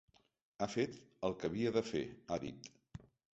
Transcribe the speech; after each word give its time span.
Ha 0.57 0.67
fet 0.75 0.97
el 1.29 1.35
que 1.43 1.51
havia 1.51 1.75
de 1.77 1.85
fer, 1.91 2.03
ha 2.37 2.41
dit. 2.47 2.73